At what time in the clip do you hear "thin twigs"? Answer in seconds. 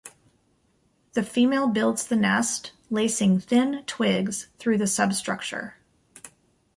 3.41-4.47